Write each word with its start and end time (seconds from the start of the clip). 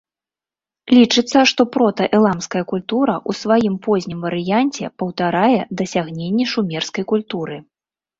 Лічыцца, 0.97 1.39
што 1.49 1.61
прота-эламская 1.75 2.63
культура 2.71 3.13
ў 3.17 3.31
сваім 3.41 3.75
познім 3.87 4.17
варыянце 4.29 4.89
паўтарае 5.03 5.59
дасягненні 5.83 6.45
шумерскай 6.55 7.07
культуры. 7.13 7.61